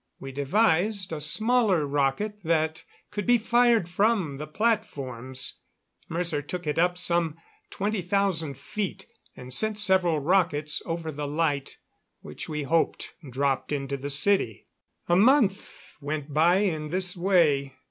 We 0.19 0.31
devised 0.31 1.13
a 1.13 1.21
smaller 1.21 1.85
rocket 1.85 2.39
that 2.43 2.85
could 3.11 3.27
be 3.27 3.37
fired 3.37 3.87
from 3.87 4.37
the 4.37 4.47
platforms. 4.47 5.59
Mercer 6.09 6.41
took 6.41 6.65
it 6.65 6.79
up 6.79 6.97
some 6.97 7.37
twenty 7.69 8.01
thousand 8.01 8.57
feet, 8.57 9.05
and 9.37 9.53
sent 9.53 9.77
several 9.77 10.17
rockets 10.19 10.81
over 10.87 11.11
the 11.11 11.27
light, 11.27 11.77
which 12.21 12.49
we 12.49 12.63
hoped 12.63 13.13
dropped 13.29 13.71
into 13.71 13.95
the 13.95 14.09
city. 14.09 14.65
A 15.07 15.15
month 15.15 15.97
went 16.01 16.33
by 16.33 16.55
in 16.55 16.87
this 16.87 17.15
way. 17.15 17.73